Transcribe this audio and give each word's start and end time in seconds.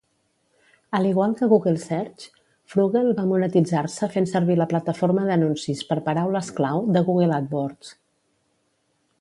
Al 0.99 1.03
igual 1.09 1.35
que 1.41 1.49
Google 1.51 1.77
Search, 1.83 2.23
Froogle 2.73 3.11
va 3.19 3.27
monetitzar-se 3.33 4.11
fent 4.15 4.29
servir 4.33 4.57
la 4.63 4.69
plataforma 4.73 5.29
d'anuncis 5.29 5.85
per 5.91 6.01
paraules 6.09 6.53
clau 6.61 6.85
de 6.97 7.07
Google 7.11 7.41
AdWords. 7.43 7.97